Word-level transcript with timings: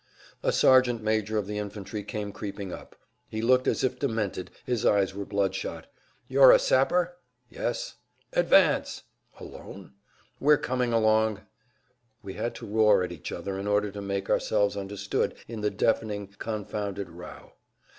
A 0.41 0.51
sergeant 0.51 1.03
major 1.03 1.37
of 1.37 1.45
the 1.45 1.59
infantry 1.59 2.01
came 2.03 2.31
creeping 2.31 2.73
up. 2.73 2.95
He 3.29 3.39
looked 3.39 3.67
as 3.67 3.83
if 3.83 3.99
demented, 3.99 4.49
his 4.65 4.83
eyes 4.83 5.13
were 5.13 5.25
bloodshot. 5.27 5.85
"You're 6.27 6.51
a 6.51 6.57
sapper?" 6.57 7.17
"Yes," 7.51 7.97
"Advance!" 8.33 9.03
"Alone?" 9.39 9.93
"We're 10.39 10.57
coming 10.57 10.91
along!" 10.91 11.41
We 12.23 12.33
had 12.33 12.55
to 12.55 12.65
roar 12.65 13.03
at 13.03 13.11
each 13.11 13.31
other 13.31 13.59
in 13.59 13.67
order 13.67 13.91
to 13.91 14.01
make 14.01 14.27
ourselves 14.27 14.75
understood 14.75 15.35
in 15.47 15.61
the 15.61 15.69
deafening, 15.69 16.33
confounded 16.39 17.11
row. 17.11 17.53